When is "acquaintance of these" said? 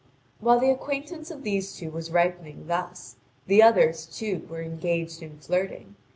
0.71-1.75